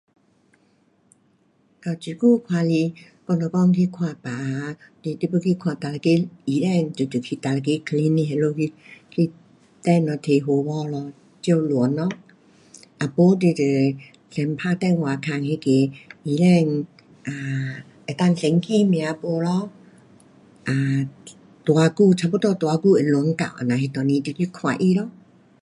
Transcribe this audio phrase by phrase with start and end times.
[1.83, 2.73] 到这久看来，
[3.27, 8.73] 我若讲去看病啊，就是你要去看哪一个医生，你就去哪一个 clinic
[9.11, 9.31] 去
[9.83, 12.09] 等咯，拿号码咯，照轮咯。
[12.99, 13.63] 要不你就
[14.31, 15.71] 先打电话问那个
[16.23, 16.85] 医生
[17.27, 19.69] um 能够先记名不咯
[20.65, 21.07] ？um
[21.63, 25.11] 多久，差不多多久会轮到，这样那阵时就去看他咯。